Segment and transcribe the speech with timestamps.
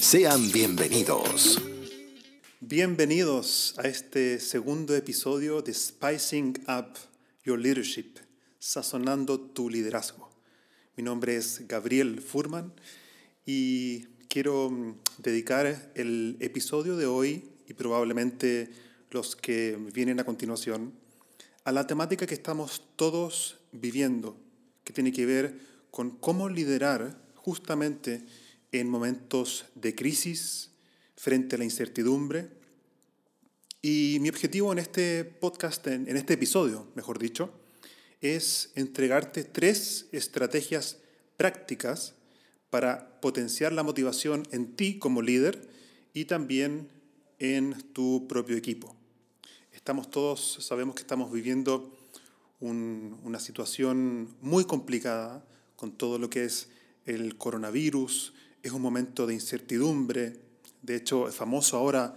[0.00, 1.60] Sean bienvenidos.
[2.60, 6.96] Bienvenidos a este segundo episodio de Spicing Up
[7.44, 8.18] Your Leadership,
[8.60, 10.30] sazonando tu liderazgo.
[10.96, 12.72] Mi nombre es Gabriel Furman
[13.44, 18.70] y quiero mm, dedicar el episodio de hoy y probablemente
[19.10, 20.92] los que vienen a continuación
[21.64, 24.36] a la temática que estamos todos viviendo,
[24.84, 25.58] que tiene que ver
[25.90, 28.24] con cómo liderar justamente
[28.72, 30.70] en momentos de crisis,
[31.16, 32.48] frente a la incertidumbre.
[33.82, 37.50] Y mi objetivo en este podcast, en, este episodio, mejor dicho,
[38.20, 40.98] es entregarte tres estrategias
[41.36, 42.14] prácticas
[42.70, 45.68] para potenciar la motivación en ti como líder
[46.12, 46.88] y también
[47.38, 48.94] en tu propio equipo.
[49.72, 51.96] Estamos todos, sabemos que estamos viviendo
[52.60, 55.44] una situación muy complicada
[55.76, 56.68] con todo lo que es
[57.06, 60.36] el coronavirus, es un momento de incertidumbre.
[60.82, 62.16] De hecho, es famoso ahora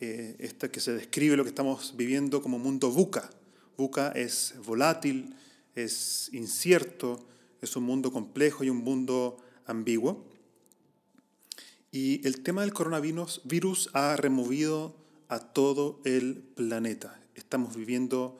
[0.00, 0.36] eh,
[0.72, 3.30] que se describe lo que estamos viviendo como mundo buca.
[3.76, 5.34] Buca es volátil,
[5.74, 7.26] es incierto,
[7.60, 10.24] es un mundo complejo y un mundo ambiguo.
[11.90, 14.96] Y el tema del coronavirus virus ha removido
[15.28, 17.20] a todo el planeta.
[17.34, 18.38] Estamos viviendo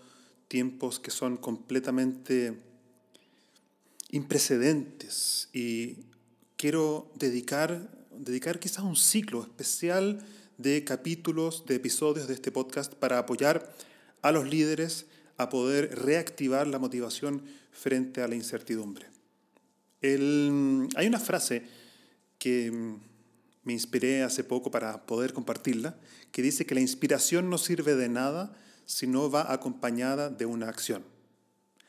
[0.48, 2.60] tiempos que son completamente
[4.10, 5.98] imprecedentes y
[6.64, 10.24] quiero dedicar, dedicar quizás un ciclo especial
[10.56, 13.70] de capítulos, de episodios de este podcast para apoyar
[14.22, 15.04] a los líderes
[15.36, 19.08] a poder reactivar la motivación frente a la incertidumbre.
[20.00, 21.64] hay una frase
[22.38, 22.72] que
[23.62, 25.98] me inspiré hace poco para poder compartirla,
[26.32, 30.70] que dice que la inspiración no sirve de nada si no va acompañada de una
[30.70, 31.04] acción.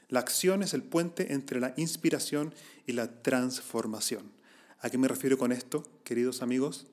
[0.09, 2.53] La acción es el puente entre la inspiración
[2.85, 4.34] y la transformación.
[4.85, 6.85] ¿A qué me refiero con esto, queridos amigos?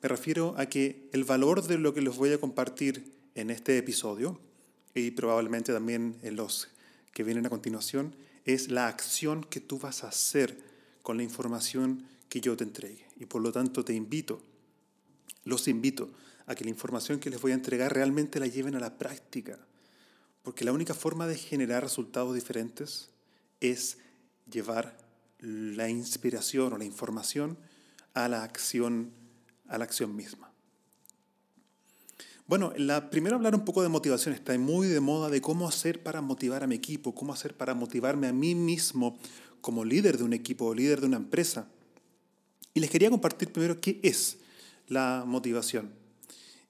[0.00, 3.02] Me refiero a que el valor de lo que les voy a compartir
[3.34, 4.38] en este episodio
[4.94, 6.68] y probablemente también en los
[7.12, 8.14] que vienen a continuación
[8.44, 10.56] es la acción que tú vas a hacer
[11.02, 13.08] con la información que yo te entregue.
[13.18, 14.40] Y por lo tanto te invito,
[15.42, 16.10] los invito
[16.46, 19.58] a que la información que les voy a entregar realmente la lleven a la práctica.
[20.44, 23.10] Porque la única forma de generar resultados diferentes
[23.58, 23.98] es
[24.48, 25.01] llevar
[25.42, 27.58] la inspiración o la información
[28.14, 29.10] a la acción,
[29.68, 30.50] a la acción misma.
[32.46, 34.34] Bueno, la, primero hablar un poco de motivación.
[34.34, 37.74] Está muy de moda de cómo hacer para motivar a mi equipo, cómo hacer para
[37.74, 39.18] motivarme a mí mismo
[39.60, 41.68] como líder de un equipo o líder de una empresa.
[42.74, 44.38] Y les quería compartir primero qué es
[44.88, 45.92] la motivación.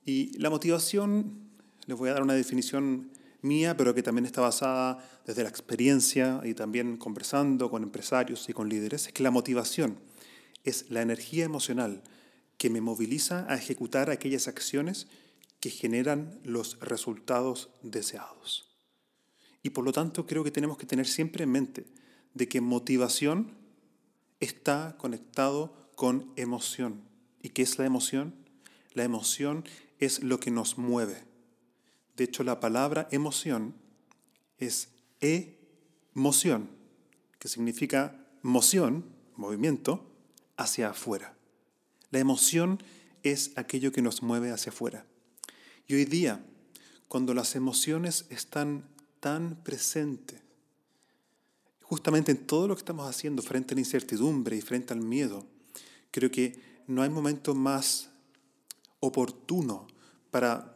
[0.05, 1.33] Y la motivación,
[1.87, 3.11] les voy a dar una definición
[3.43, 8.53] mía, pero que también está basada desde la experiencia y también conversando con empresarios y
[8.53, 9.99] con líderes, es que la motivación
[10.65, 12.03] es la energía emocional
[12.57, 15.09] que me moviliza a ejecutar aquellas acciones
[15.61, 18.69] que generan los resultados deseados.
[19.63, 21.87] Y por lo tanto creo que tenemos que tener siempre en mente
[22.35, 23.53] de que motivación
[24.41, 27.03] está conectado con emoción.
[27.43, 28.35] ¿Y qué es la emoción?
[28.93, 29.65] La emoción
[29.99, 31.32] es lo que nos mueve.
[32.17, 33.75] De hecho, la palabra emoción
[34.59, 34.89] es
[35.21, 36.69] emoción,
[37.39, 39.05] que significa moción,
[39.37, 40.05] movimiento,
[40.57, 41.35] hacia afuera.
[42.11, 42.83] La emoción
[43.23, 45.07] es aquello que nos mueve hacia afuera.
[45.87, 46.45] Y hoy día,
[47.09, 48.85] cuando las emociones están
[49.21, 50.41] tan presentes,
[51.83, 55.47] justamente en todo lo que estamos haciendo frente a la incertidumbre y frente al miedo,
[56.11, 58.11] creo que no hay momento más
[59.01, 59.87] oportuno
[60.31, 60.72] para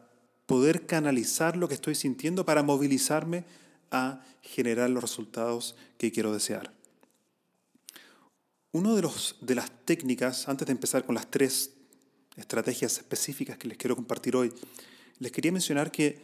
[0.47, 3.45] poder canalizar lo que estoy sintiendo para movilizarme
[3.91, 6.73] a generar los resultados que quiero desear.
[8.73, 9.09] Una de,
[9.41, 11.71] de las técnicas, antes de empezar con las tres
[12.37, 14.53] estrategias específicas que les quiero compartir hoy,
[15.19, 16.21] les quería mencionar que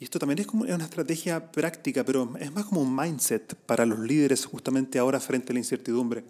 [0.00, 3.84] Y esto también es como una estrategia práctica, pero es más como un mindset para
[3.84, 6.24] los líderes justamente ahora frente a la incertidumbre,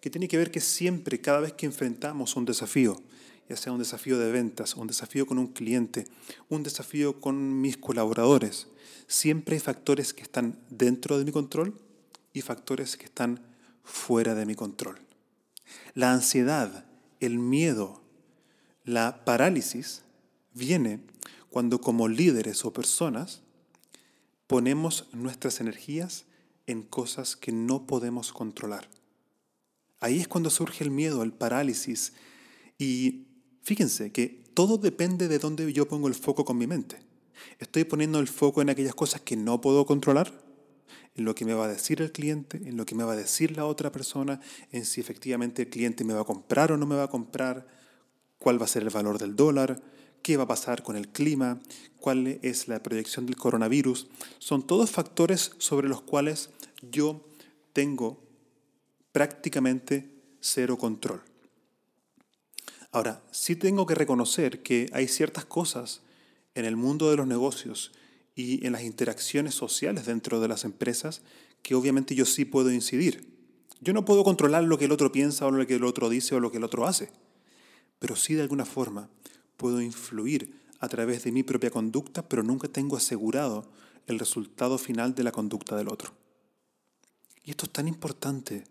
[0.00, 3.02] que tiene que ver que siempre, cada vez que enfrentamos un desafío,
[3.48, 6.06] ya sea un desafío de ventas, un desafío con un cliente,
[6.48, 8.68] un desafío con mis colaboradores,
[9.06, 11.78] siempre hay factores que están dentro de mi control
[12.32, 13.40] y factores que están
[13.84, 15.00] fuera de mi control.
[15.94, 16.86] La ansiedad,
[17.20, 18.02] el miedo,
[18.84, 20.02] la parálisis
[20.54, 21.00] viene
[21.50, 23.42] cuando como líderes o personas
[24.46, 26.24] ponemos nuestras energías
[26.66, 28.88] en cosas que no podemos controlar.
[30.00, 32.12] Ahí es cuando surge el miedo, el parálisis.
[32.76, 33.26] Y
[33.62, 37.00] fíjense que todo depende de dónde yo pongo el foco con mi mente.
[37.58, 40.32] Estoy poniendo el foco en aquellas cosas que no puedo controlar,
[41.14, 43.16] en lo que me va a decir el cliente, en lo que me va a
[43.16, 46.86] decir la otra persona, en si efectivamente el cliente me va a comprar o no
[46.86, 47.66] me va a comprar,
[48.38, 49.80] cuál va a ser el valor del dólar,
[50.22, 51.60] qué va a pasar con el clima,
[51.98, 54.08] cuál es la proyección del coronavirus.
[54.38, 56.50] Son todos factores sobre los cuales
[56.90, 57.24] yo
[57.72, 58.20] tengo
[59.12, 60.10] prácticamente
[60.40, 61.22] cero control.
[62.92, 66.02] Ahora, sí tengo que reconocer que hay ciertas cosas
[66.54, 67.90] en el mundo de los negocios
[68.36, 71.22] y en las interacciones sociales dentro de las empresas
[71.62, 73.32] que obviamente yo sí puedo incidir.
[73.80, 76.34] Yo no puedo controlar lo que el otro piensa o lo que el otro dice
[76.34, 77.10] o lo que el otro hace,
[77.98, 79.08] pero sí de alguna forma
[79.56, 83.64] puedo influir a través de mi propia conducta, pero nunca tengo asegurado
[84.06, 86.12] el resultado final de la conducta del otro.
[87.42, 88.64] Y esto es tan importante.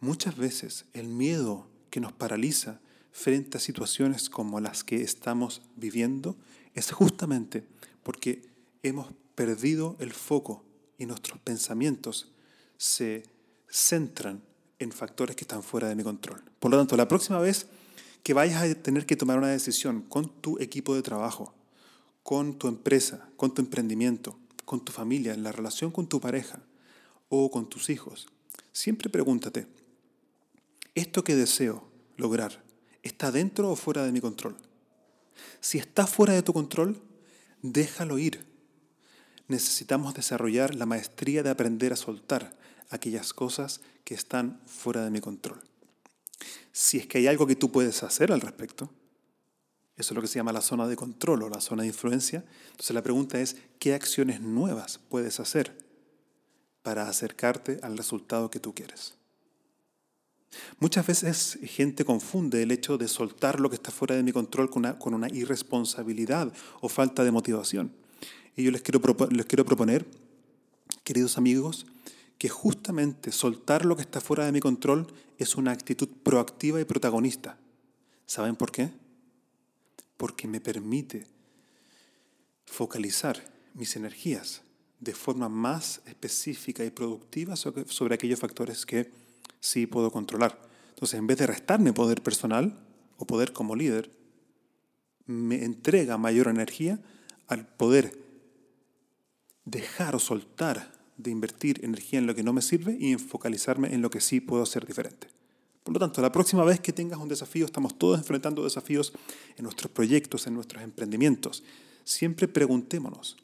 [0.00, 2.80] Muchas veces el miedo que nos paraliza
[3.18, 6.36] frente a situaciones como las que estamos viviendo
[6.74, 7.64] es justamente
[8.04, 8.46] porque
[8.84, 10.62] hemos perdido el foco
[10.98, 12.30] y nuestros pensamientos
[12.76, 13.24] se
[13.68, 14.40] centran
[14.78, 16.44] en factores que están fuera de mi control.
[16.60, 17.66] Por lo tanto, la próxima vez
[18.22, 21.52] que vayas a tener que tomar una decisión con tu equipo de trabajo,
[22.22, 26.60] con tu empresa, con tu emprendimiento, con tu familia, en la relación con tu pareja
[27.28, 28.28] o con tus hijos,
[28.72, 29.66] siempre pregúntate,
[30.94, 31.82] ¿esto que deseo
[32.16, 32.67] lograr
[33.02, 34.56] está dentro o fuera de mi control?
[35.60, 37.00] Si está fuera de tu control,
[37.62, 38.46] déjalo ir.
[39.48, 42.56] Necesitamos desarrollar la maestría de aprender a soltar
[42.90, 45.60] aquellas cosas que están fuera de mi control.
[46.72, 48.90] Si es que hay algo que tú puedes hacer al respecto,
[49.96, 52.44] eso es lo que se llama la zona de control o la zona de influencia.
[52.70, 55.76] Entonces la pregunta es, ¿qué acciones nuevas puedes hacer
[56.82, 59.17] para acercarte al resultado que tú quieres?
[60.78, 64.70] Muchas veces gente confunde el hecho de soltar lo que está fuera de mi control
[64.70, 67.92] con una, con una irresponsabilidad o falta de motivación.
[68.56, 69.00] Y yo les quiero,
[69.30, 70.06] les quiero proponer,
[71.04, 71.86] queridos amigos,
[72.38, 75.06] que justamente soltar lo que está fuera de mi control
[75.38, 77.58] es una actitud proactiva y protagonista.
[78.26, 78.90] ¿Saben por qué?
[80.16, 81.26] Porque me permite
[82.66, 83.42] focalizar
[83.74, 84.62] mis energías
[85.00, 89.10] de forma más específica y productiva sobre aquellos factores que
[89.60, 90.58] sí puedo controlar.
[90.90, 92.78] Entonces, en vez de restarme poder personal
[93.16, 94.10] o poder como líder,
[95.26, 97.00] me entrega mayor energía
[97.46, 98.18] al poder
[99.64, 103.92] dejar o soltar de invertir energía en lo que no me sirve y en focalizarme
[103.92, 105.28] en lo que sí puedo hacer diferente.
[105.82, 109.12] Por lo tanto, la próxima vez que tengas un desafío, estamos todos enfrentando desafíos
[109.56, 111.64] en nuestros proyectos, en nuestros emprendimientos.
[112.04, 113.36] Siempre preguntémonos,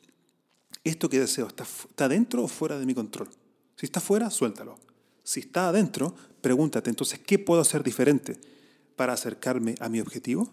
[0.85, 3.29] ¿esto que deseo está dentro o fuera de mi control?
[3.77, 4.79] Si está fuera, suéltalo.
[5.25, 8.39] Si está adentro, pregúntate entonces, ¿qué puedo hacer diferente
[8.95, 10.53] para acercarme a mi objetivo?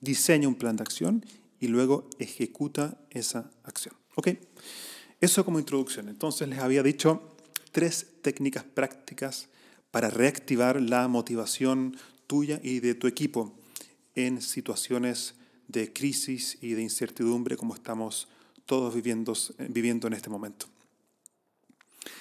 [0.00, 1.24] Diseña un plan de acción
[1.60, 3.94] y luego ejecuta esa acción.
[4.16, 4.30] ¿Ok?
[5.20, 6.08] Eso como introducción.
[6.08, 7.36] Entonces les había dicho
[7.72, 9.48] tres técnicas prácticas
[9.90, 13.54] para reactivar la motivación tuya y de tu equipo
[14.14, 15.34] en situaciones
[15.68, 18.28] de crisis y de incertidumbre como estamos
[18.66, 19.34] todos viviendo,
[19.68, 20.66] viviendo en este momento.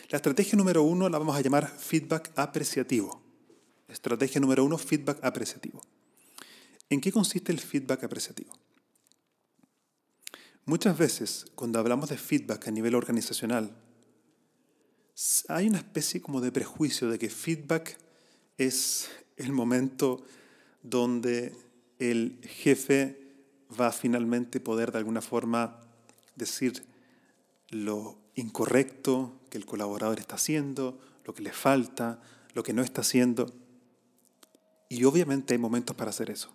[0.10, 3.22] La estrategia número uno la vamos a llamar feedback apreciativo.
[3.88, 5.84] Estrategia número uno, feedback apreciativo.
[6.90, 8.52] ¿En qué consiste el feedback apreciativo?
[10.66, 13.72] Muchas veces, cuando hablamos de feedback a nivel organizacional,
[15.48, 17.96] hay una especie como de prejuicio de que feedback
[18.58, 20.24] es el momento
[20.82, 21.54] donde
[22.00, 23.20] el jefe
[23.80, 25.82] va a finalmente poder de alguna forma
[26.36, 26.84] decir
[27.70, 32.22] lo incorrecto que el colaborador está haciendo, lo que le falta,
[32.54, 33.54] lo que no está haciendo.
[34.90, 36.54] Y obviamente hay momentos para hacer eso.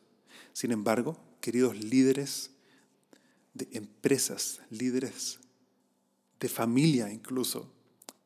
[0.53, 2.50] Sin embargo, queridos líderes
[3.55, 5.38] de empresas, líderes
[6.41, 7.71] de familia incluso,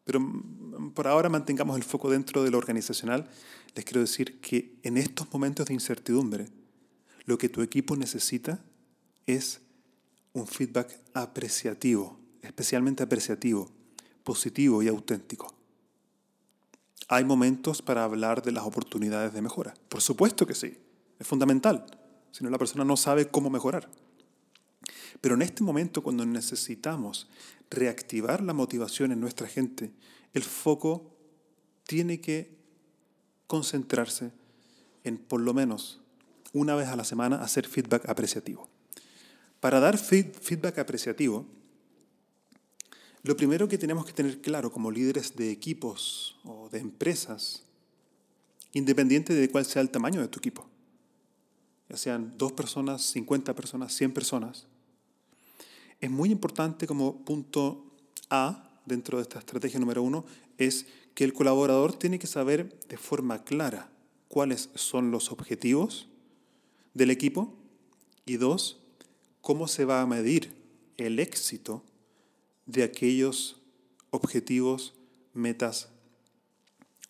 [0.05, 0.21] pero
[0.95, 3.29] por ahora mantengamos el foco dentro de lo organizacional,
[3.75, 6.49] les quiero decir que en estos momentos de incertidumbre,
[7.27, 8.65] lo que tu equipo necesita
[9.27, 9.61] es
[10.33, 13.71] un feedback apreciativo, especialmente apreciativo,
[14.25, 15.55] positivo y auténtico.
[17.09, 19.75] Hay momentos para hablar de las oportunidades de mejora.
[19.89, 20.77] Por supuesto que sí,
[21.19, 21.87] es fundamental,
[22.33, 23.89] si no la persona no sabe cómo mejorar.
[25.21, 27.29] Pero en este momento, cuando necesitamos
[27.71, 29.93] reactivar la motivación en nuestra gente,
[30.35, 31.17] el foco
[31.85, 32.57] tiene que
[33.47, 34.31] concentrarse
[35.05, 36.01] en por lo menos
[36.53, 38.69] una vez a la semana hacer feedback apreciativo.
[39.61, 41.47] Para dar feedback apreciativo,
[43.23, 47.65] lo primero que tenemos que tener claro como líderes de equipos o de empresas,
[48.73, 50.67] independiente de cuál sea el tamaño de tu equipo,
[51.89, 54.67] ya sean dos personas, 50 personas, 100 personas,
[56.01, 57.85] es muy importante como punto
[58.31, 60.25] A dentro de esta estrategia número uno,
[60.59, 63.91] es que el colaborador tiene que saber de forma clara
[64.29, 66.09] cuáles son los objetivos
[66.95, 67.55] del equipo
[68.27, 68.79] y dos,
[69.41, 70.53] cómo se va a medir
[70.97, 71.83] el éxito
[72.69, 73.57] de aquellos
[74.11, 74.95] objetivos,
[75.33, 75.89] metas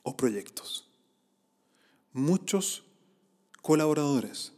[0.02, 0.88] o proyectos.
[2.12, 2.84] Muchos
[3.60, 4.52] colaboradores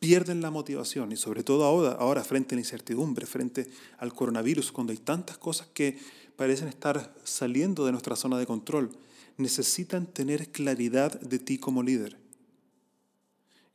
[0.00, 4.72] pierden la motivación y sobre todo ahora, ahora frente a la incertidumbre, frente al coronavirus,
[4.72, 5.98] cuando hay tantas cosas que
[6.36, 8.90] parecen estar saliendo de nuestra zona de control,
[9.36, 12.18] necesitan tener claridad de ti como líder.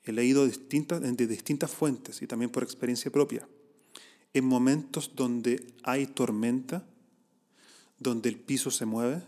[0.03, 3.47] He leído distintas, de distintas fuentes y también por experiencia propia.
[4.33, 6.85] En momentos donde hay tormenta,
[7.99, 9.23] donde el piso se mueve,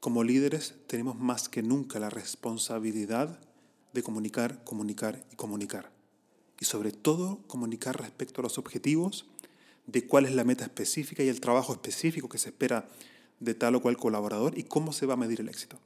[0.00, 3.38] como líderes tenemos más que nunca la responsabilidad
[3.92, 5.90] de comunicar, comunicar y comunicar.
[6.60, 9.26] Y sobre todo comunicar respecto a los objetivos,
[9.88, 12.88] de cuál es la meta específica y el trabajo específico que se espera
[13.40, 15.78] de tal o cual colaborador y cómo se va a medir el éxito.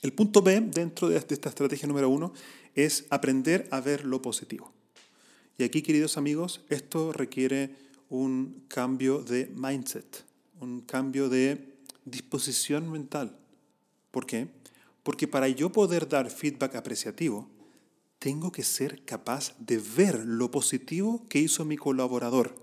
[0.00, 2.32] El punto B dentro de esta estrategia número uno
[2.74, 4.72] es aprender a ver lo positivo.
[5.62, 7.76] Y aquí, queridos amigos, esto requiere
[8.08, 10.24] un cambio de mindset,
[10.58, 13.38] un cambio de disposición mental.
[14.10, 14.48] ¿Por qué?
[15.04, 17.48] Porque para yo poder dar feedback apreciativo,
[18.18, 22.56] tengo que ser capaz de ver lo positivo que hizo mi colaborador.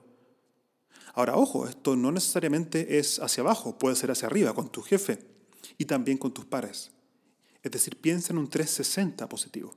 [1.13, 5.19] Ahora, ojo, esto no necesariamente es hacia abajo, puede ser hacia arriba, con tu jefe
[5.77, 6.91] y también con tus pares.
[7.63, 9.73] Es decir, piensa en un 360 positivo.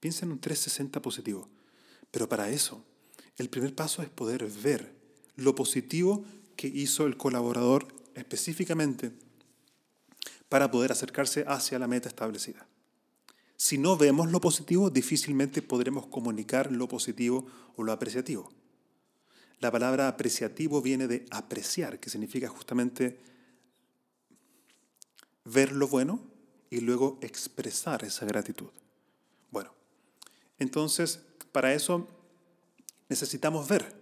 [0.00, 1.48] Piensa en un 360 positivo.
[2.10, 2.84] Pero para eso,
[3.36, 4.92] el primer paso es poder ver
[5.36, 6.24] lo positivo
[6.56, 9.12] que hizo el colaborador específicamente
[10.48, 12.66] para poder acercarse hacia la meta establecida.
[13.56, 18.50] Si no vemos lo positivo, difícilmente podremos comunicar lo positivo o lo apreciativo.
[19.60, 23.20] La palabra apreciativo viene de apreciar, que significa justamente
[25.44, 26.20] ver lo bueno
[26.70, 28.70] y luego expresar esa gratitud.
[29.50, 29.74] Bueno,
[30.58, 31.20] entonces
[31.52, 32.06] para eso
[33.08, 33.94] necesitamos ver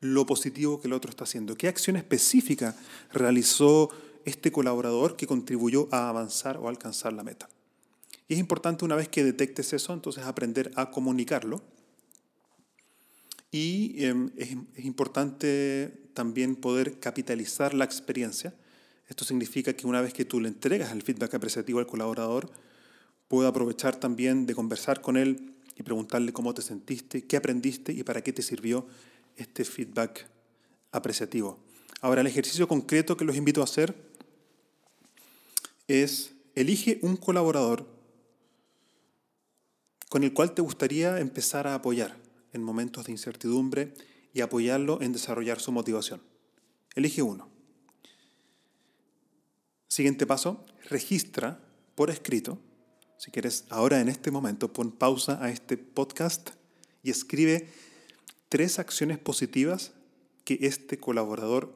[0.00, 1.56] lo positivo que el otro está haciendo.
[1.56, 2.76] ¿Qué acción específica
[3.12, 3.90] realizó
[4.24, 7.48] este colaborador que contribuyó a avanzar o alcanzar la meta.
[8.28, 11.62] Y es importante una vez que detectes eso, entonces aprender a comunicarlo.
[13.50, 18.54] Y em, es, es importante también poder capitalizar la experiencia.
[19.08, 22.50] Esto significa que una vez que tú le entregas el feedback apreciativo al colaborador,
[23.28, 28.02] puedo aprovechar también de conversar con él y preguntarle cómo te sentiste, qué aprendiste y
[28.02, 28.86] para qué te sirvió
[29.36, 30.28] este feedback
[30.90, 31.58] apreciativo.
[32.00, 33.94] Ahora, el ejercicio concreto que los invito a hacer
[35.88, 37.86] es, elige un colaborador
[40.08, 42.16] con el cual te gustaría empezar a apoyar
[42.52, 43.94] en momentos de incertidumbre
[44.34, 46.20] y apoyarlo en desarrollar su motivación.
[46.94, 47.48] Elige uno.
[49.88, 51.60] Siguiente paso, registra
[51.94, 52.58] por escrito.
[53.22, 56.50] Si quieres, ahora en este momento, pon pausa a este podcast
[57.04, 57.70] y escribe
[58.48, 59.92] tres acciones positivas
[60.42, 61.72] que este colaborador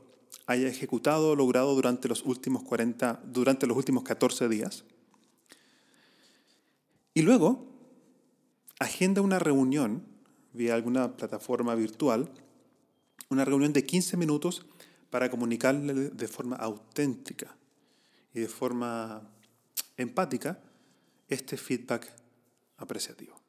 [0.47, 4.83] haya ejecutado o logrado durante los últimos 40, durante los últimos 14 días.
[7.15, 7.65] Y luego,
[8.81, 10.03] agenda una reunión
[10.53, 12.29] vía alguna plataforma virtual,
[13.29, 14.67] una reunión de 15 minutos
[15.11, 17.55] para comunicarle de forma auténtica
[18.35, 19.31] y de forma
[19.97, 20.59] empática
[21.29, 22.13] este feedback
[22.77, 23.41] apreciativo.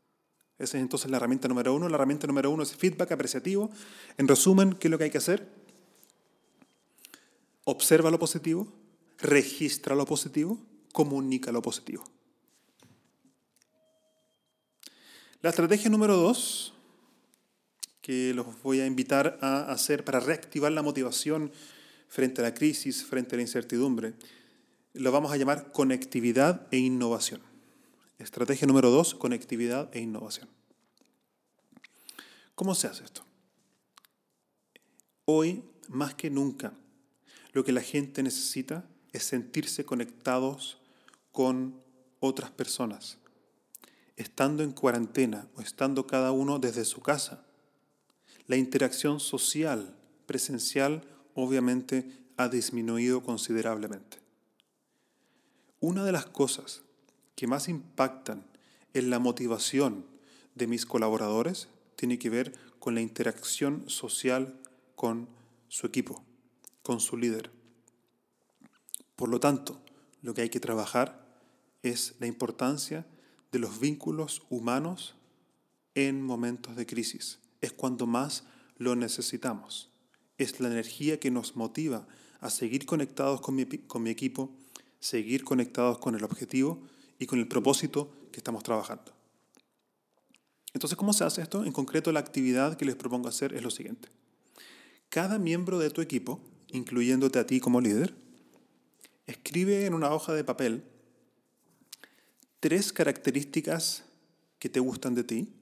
[0.57, 1.87] Esa es entonces la herramienta número uno.
[1.87, 3.69] La herramienta número uno es feedback apreciativo.
[4.17, 5.47] En resumen, ¿qué es lo que hay que hacer?
[7.67, 8.65] observa lo positivo,
[9.17, 10.57] registra lo positivo,
[10.93, 12.03] comunica lo positivo.
[15.41, 16.73] La estrategia número dos,
[18.01, 21.51] que los voy a invitar a hacer para reactivar la motivación
[22.07, 24.13] frente a la crisis, frente a la incertidumbre,
[24.93, 27.41] lo vamos a llamar conectividad e innovación.
[28.17, 30.49] Estrategia número dos, conectividad e innovación.
[32.55, 33.23] ¿Cómo se hace esto?
[35.25, 36.73] Hoy, más que nunca,
[37.53, 40.79] lo que la gente necesita es sentirse conectados
[41.31, 41.79] con
[42.19, 43.19] otras personas.
[44.15, 47.45] Estando en cuarentena o estando cada uno desde su casa,
[48.47, 49.95] la interacción social,
[50.25, 51.03] presencial,
[51.35, 54.17] obviamente ha disminuido considerablemente.
[55.79, 56.81] Una de las cosas
[57.37, 58.43] que más impactan
[58.95, 60.07] en la motivación
[60.55, 64.59] de mis colaboradores tiene que ver con la interacción social
[64.95, 65.29] con
[65.67, 66.25] su equipo,
[66.81, 67.51] con su líder.
[69.15, 69.79] Por lo tanto,
[70.23, 71.27] lo que hay que trabajar
[71.83, 73.05] es la importancia
[73.51, 75.13] de los vínculos humanos
[75.93, 77.37] en momentos de crisis.
[77.61, 78.45] Es cuando más
[78.77, 79.91] lo necesitamos.
[80.39, 82.07] Es la energía que nos motiva
[82.39, 84.55] a seguir conectados con mi, con mi equipo,
[84.99, 86.87] seguir conectados con el objetivo
[87.19, 89.13] y con el propósito que estamos trabajando.
[90.73, 91.65] Entonces, ¿cómo se hace esto?
[91.65, 94.09] En concreto, la actividad que les propongo hacer es lo siguiente.
[95.09, 98.13] Cada miembro de tu equipo, incluyéndote a ti como líder,
[99.25, 100.83] escribe en una hoja de papel
[102.59, 104.03] tres características
[104.59, 105.53] que te gustan de ti.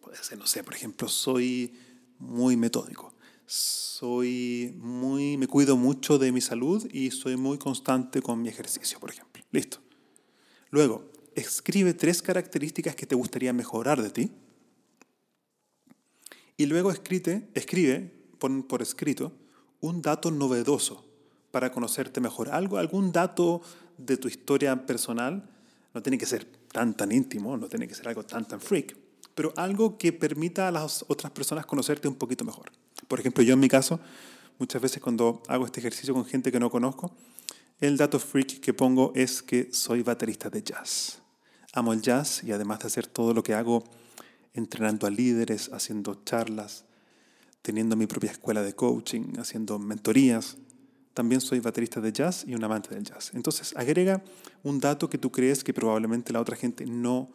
[0.00, 1.74] Puede ser, no sé, por ejemplo, soy
[2.18, 3.14] muy metódico
[3.50, 9.00] soy muy, me cuido mucho de mi salud y soy muy constante con mi ejercicio,
[9.00, 9.29] por ejemplo.
[9.52, 9.78] Listo.
[10.70, 14.30] Luego, escribe tres características que te gustaría mejorar de ti.
[16.56, 19.32] Y luego escribe, escribe pon por escrito,
[19.80, 21.04] un dato novedoso
[21.50, 22.48] para conocerte mejor.
[22.50, 23.60] Algo, algún dato
[23.98, 25.48] de tu historia personal,
[25.92, 28.96] no tiene que ser tan tan íntimo, no tiene que ser algo tan tan freak,
[29.34, 32.72] pero algo que permita a las otras personas conocerte un poquito mejor.
[33.08, 34.00] Por ejemplo, yo en mi caso,
[34.58, 37.12] muchas veces cuando hago este ejercicio con gente que no conozco,
[37.80, 41.22] el dato freak que pongo es que soy baterista de jazz.
[41.72, 43.84] Amo el jazz y además de hacer todo lo que hago
[44.52, 46.84] entrenando a líderes, haciendo charlas,
[47.62, 50.56] teniendo mi propia escuela de coaching, haciendo mentorías,
[51.14, 53.32] también soy baterista de jazz y un amante del jazz.
[53.34, 54.22] Entonces, agrega
[54.62, 57.30] un dato que tú crees que probablemente la otra gente no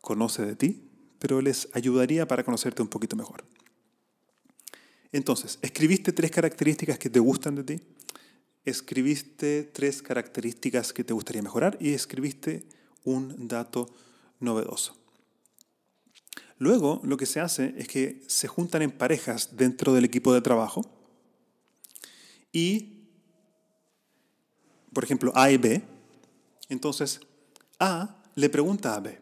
[0.00, 0.82] conoce de ti,
[1.18, 3.44] pero les ayudaría para conocerte un poquito mejor.
[5.12, 7.80] Entonces, escribiste tres características que te gustan de ti,
[8.64, 12.66] escribiste tres características que te gustaría mejorar y escribiste
[13.04, 13.88] un dato
[14.38, 14.96] novedoso.
[16.58, 20.42] Luego, lo que se hace es que se juntan en parejas dentro del equipo de
[20.42, 20.82] trabajo
[22.52, 23.06] y,
[24.92, 25.82] por ejemplo, A y B.
[26.68, 27.20] Entonces,
[27.78, 29.18] A le pregunta a B,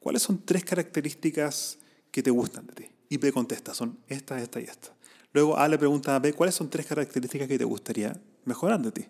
[0.00, 1.78] ¿cuáles son tres características
[2.10, 2.86] que te gustan de ti?
[3.08, 4.92] Y B contesta, son esta, esta y esta.
[5.32, 8.20] Luego A le pregunta a B, ¿cuáles son tres características que te gustaría
[8.92, 9.06] ti?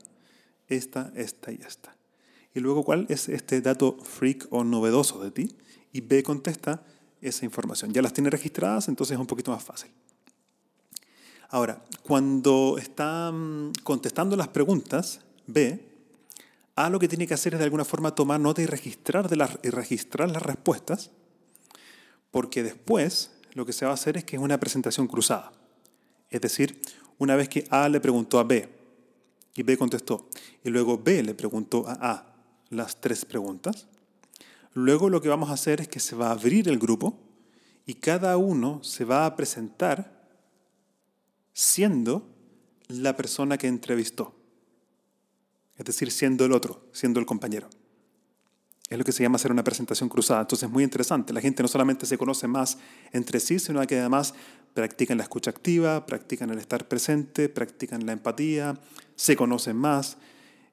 [0.68, 1.96] Esta, esta y esta.
[2.54, 5.56] Y luego, ¿cuál es este dato freak o novedoso de ti?
[5.92, 6.82] Y B contesta
[7.20, 7.92] esa información.
[7.92, 9.90] Ya las tiene registradas, entonces es un poquito más fácil.
[11.50, 15.80] Ahora, cuando está mm, contestando las preguntas, B,
[16.76, 19.36] A lo que tiene que hacer es de alguna forma tomar nota y registrar, de
[19.36, 21.10] las, y registrar las respuestas,
[22.30, 25.52] porque después lo que se va a hacer es que es una presentación cruzada.
[26.30, 26.80] Es decir,
[27.16, 28.77] una vez que A le preguntó a B
[29.58, 30.28] y B contestó,
[30.62, 32.34] y luego B le preguntó a A
[32.70, 33.86] las tres preguntas,
[34.74, 37.18] luego lo que vamos a hacer es que se va a abrir el grupo
[37.86, 40.28] y cada uno se va a presentar
[41.52, 42.28] siendo
[42.88, 44.34] la persona que entrevistó.
[45.76, 47.68] Es decir, siendo el otro, siendo el compañero.
[48.88, 50.40] Es lo que se llama hacer una presentación cruzada.
[50.40, 51.32] Entonces es muy interesante.
[51.32, 52.78] La gente no solamente se conoce más
[53.12, 54.34] entre sí, sino que además
[54.72, 58.80] practican la escucha activa, practican el estar presente, practican la empatía,
[59.14, 60.16] se conocen más.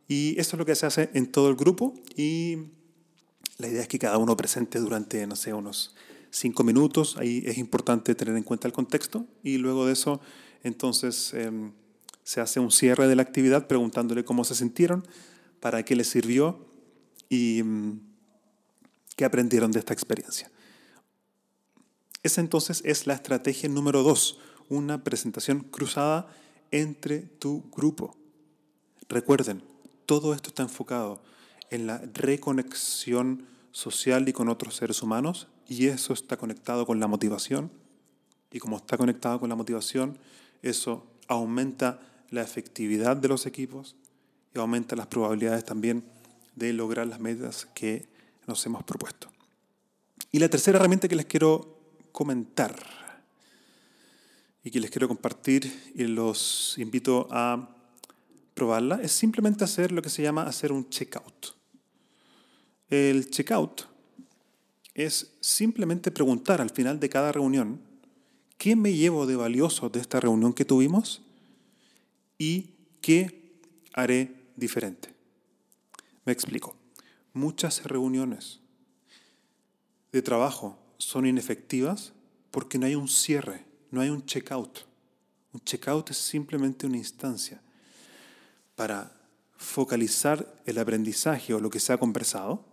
[0.08, 1.93] Y eso es lo que se hace en todo el grupo.
[2.15, 2.58] Y
[3.58, 5.93] la idea es que cada uno presente durante, no sé, unos
[6.30, 7.17] cinco minutos.
[7.17, 9.25] Ahí es importante tener en cuenta el contexto.
[9.43, 10.21] Y luego de eso,
[10.63, 11.73] entonces, em,
[12.23, 15.06] se hace un cierre de la actividad preguntándole cómo se sintieron,
[15.60, 16.65] para qué les sirvió
[17.30, 17.99] y mm,
[19.15, 20.51] qué aprendieron de esta experiencia.
[22.23, 26.28] Esa entonces es la estrategia número dos, una presentación cruzada
[26.71, 28.15] entre tu grupo.
[29.08, 29.62] Recuerden,
[30.06, 31.21] todo esto está enfocado
[31.69, 37.08] en la reconexión social y con otros seres humanos y eso está conectado con la
[37.08, 37.71] motivación
[38.51, 40.17] y como está conectado con la motivación,
[40.62, 41.99] eso aumenta
[42.30, 43.95] la efectividad de los equipos
[44.54, 46.06] y aumenta las probabilidades también
[46.56, 48.08] de lograr las metas que
[48.48, 49.32] nos hemos propuesto.
[50.32, 51.80] Y la tercera herramienta que les quiero
[52.12, 52.76] comentar
[54.64, 57.70] y que les quiero compartir y los invito a
[58.54, 61.56] probarla es simplemente hacer lo que se llama hacer un checkout.
[62.90, 63.88] El checkout
[64.94, 67.82] es simplemente preguntar al final de cada reunión
[68.58, 71.22] ¿Qué me llevo de valioso de esta reunión que tuvimos?
[72.38, 73.60] ¿Y qué
[73.94, 75.14] haré diferente?
[76.26, 76.75] Me explico.
[77.36, 78.62] Muchas reuniones
[80.13, 82.13] de trabajo son inefectivas
[82.50, 84.86] porque no hay un cierre, no hay un checkout.
[85.52, 87.62] Un checkout es simplemente una instancia
[88.78, 89.12] para
[89.58, 92.63] focalizar el aprendizaje o lo que se ha conversado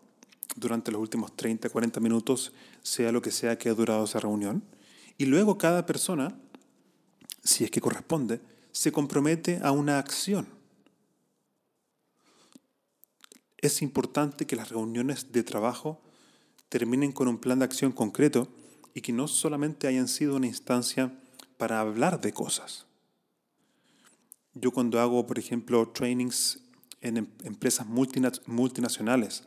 [0.54, 4.62] durante los últimos 30, 40 minutos, sea lo que sea que ha durado esa reunión.
[5.18, 6.38] Y luego cada persona,
[7.42, 10.61] si es que corresponde, se compromete a una acción.
[13.62, 16.02] Es importante que las reuniones de trabajo
[16.68, 18.48] terminen con un plan de acción concreto
[18.92, 21.16] y que no solamente hayan sido una instancia
[21.58, 22.86] para hablar de cosas.
[24.54, 26.60] Yo cuando hago, por ejemplo, trainings
[27.00, 29.44] en em-, empresas multinacionales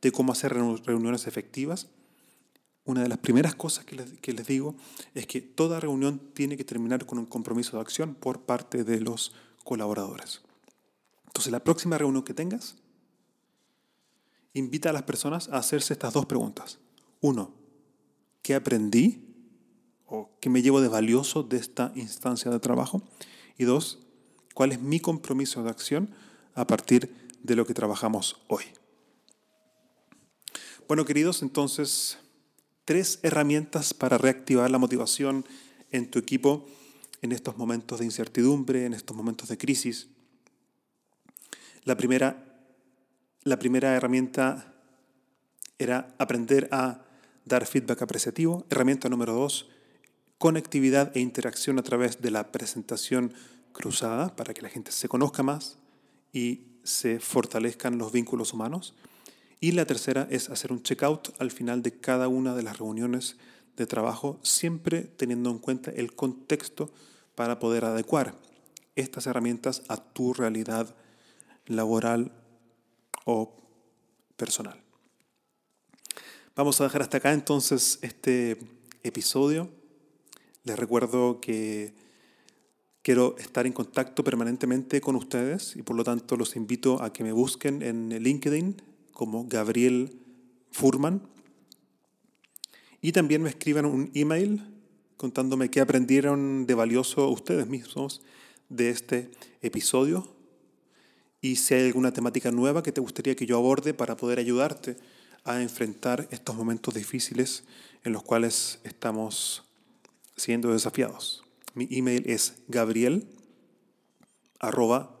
[0.00, 1.86] de cómo hacer reuniones efectivas,
[2.84, 4.74] una de las primeras cosas que les, que les, digo
[5.14, 9.00] es que toda reunión tiene que terminar con un compromiso de acción por parte de
[9.00, 10.42] los colaboradores.
[11.26, 12.81] Entonces, la próxima reunión que tengas,
[14.54, 16.78] invita a las personas a hacerse estas dos preguntas.
[17.20, 17.54] Uno,
[18.42, 19.24] ¿qué aprendí
[20.06, 23.02] o qué me llevo de valioso de esta instancia de trabajo?
[23.58, 23.98] Y dos,
[24.54, 26.10] ¿cuál es mi compromiso de acción
[26.54, 28.64] a partir de lo que trabajamos hoy?
[30.88, 32.18] Bueno, queridos, entonces,
[32.84, 35.46] tres herramientas para reactivar la motivación
[35.90, 36.66] en tu equipo
[37.22, 40.08] en estos momentos de incertidumbre, en estos momentos de crisis.
[41.84, 42.51] La primera
[43.44, 44.72] la primera herramienta
[45.78, 47.02] era aprender a
[47.44, 48.64] dar feedback apreciativo.
[48.70, 49.68] Herramienta número dos,
[50.38, 53.34] conectividad e interacción a través de la presentación
[53.72, 55.78] cruzada para que la gente se conozca más
[56.32, 58.94] y se fortalezcan los vínculos humanos.
[59.60, 63.36] Y la tercera es hacer un checkout al final de cada una de las reuniones
[63.76, 66.92] de trabajo, siempre teniendo en cuenta el contexto
[67.34, 68.36] para poder adecuar
[68.94, 70.94] estas herramientas a tu realidad
[71.66, 72.32] laboral
[73.24, 73.54] o
[74.36, 74.82] personal.
[76.54, 78.58] Vamos a dejar hasta acá entonces este
[79.02, 79.70] episodio.
[80.64, 81.94] Les recuerdo que
[83.02, 87.24] quiero estar en contacto permanentemente con ustedes y por lo tanto los invito a que
[87.24, 88.82] me busquen en LinkedIn
[89.12, 90.18] como Gabriel
[90.70, 91.22] Furman
[93.00, 94.62] y también me escriban un email
[95.16, 98.22] contándome qué aprendieron de valioso ustedes mismos
[98.68, 99.30] de este
[99.60, 100.41] episodio
[101.42, 104.96] y si hay alguna temática nueva que te gustaría que yo aborde para poder ayudarte
[105.44, 107.64] a enfrentar estos momentos difíciles
[108.04, 109.64] en los cuales estamos
[110.36, 111.42] siendo desafiados.
[111.74, 113.26] Mi email es gabriel
[114.60, 115.18] arroba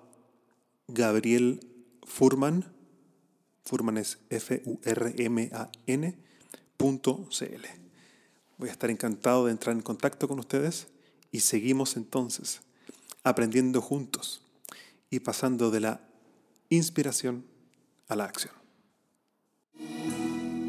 [0.86, 1.60] Gabriel
[2.06, 2.72] Furman,
[3.98, 6.18] es F-U-R-M-A-N
[6.76, 7.28] punto.
[8.58, 10.86] Voy a estar encantado de entrar en contacto con ustedes
[11.32, 12.60] y seguimos entonces
[13.24, 14.42] aprendiendo juntos
[15.10, 16.11] y pasando de la
[16.76, 17.46] inspiración
[18.08, 18.54] a la acción.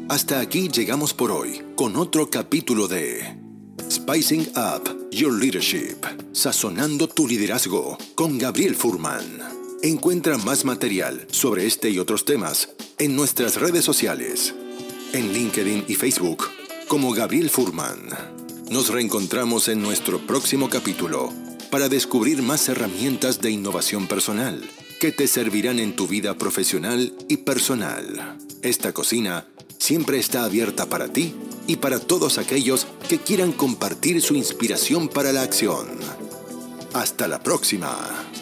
[0.08, 3.38] Hasta aquí llegamos por hoy con otro capítulo de
[3.90, 5.96] Spicing Up Your Leadership,
[6.32, 9.40] sazonando tu liderazgo con Gabriel Furman.
[9.82, 14.54] Encuentra más material sobre este y otros temas en nuestras redes sociales,
[15.12, 16.44] en LinkedIn y Facebook
[16.86, 18.08] como Gabriel Furman.
[18.70, 21.32] Nos reencontramos en nuestro próximo capítulo
[21.70, 24.62] para descubrir más herramientas de innovación personal
[25.04, 28.38] que te servirán en tu vida profesional y personal.
[28.62, 31.34] Esta cocina siempre está abierta para ti
[31.66, 35.88] y para todos aquellos que quieran compartir su inspiración para la acción.
[36.94, 38.33] Hasta la próxima.